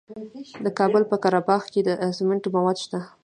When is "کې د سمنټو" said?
1.73-2.49